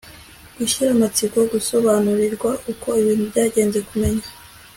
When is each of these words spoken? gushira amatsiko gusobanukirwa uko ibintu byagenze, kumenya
gushira 0.57 0.89
amatsiko 0.95 1.37
gusobanukirwa 1.53 2.49
uko 2.71 2.87
ibintu 3.01 3.23
byagenze, 3.31 3.79
kumenya 3.87 4.25